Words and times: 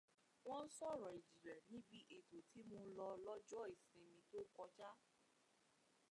Wọ́n 0.47 0.65
sọ̀rọ̀ 0.77 1.11
ìjìnlẹ̀ 1.17 1.63
níbi 1.71 1.99
ètò 2.17 2.37
tí 2.49 2.59
mo 2.69 2.77
lọ 2.97 3.07
lọ́jọ́ 3.25 3.63
ìsinmi 3.73 4.19
tó 4.29 4.39
kọjá 4.55 4.89